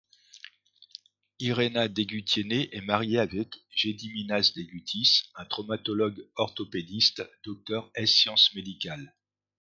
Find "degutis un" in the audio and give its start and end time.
4.55-5.45